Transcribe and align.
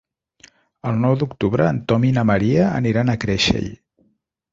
El 0.91 0.95
nou 1.01 1.17
d'octubre 1.23 1.67
en 1.73 1.81
Tom 1.91 2.07
i 2.09 2.11
na 2.15 2.23
Maria 2.29 2.65
aniran 2.79 3.13
a 3.13 3.17
Creixell. 3.25 3.69